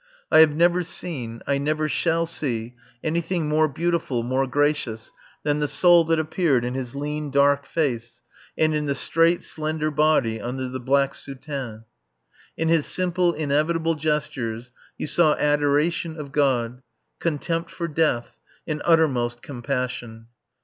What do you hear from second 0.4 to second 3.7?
never seen, I never shall see, anything more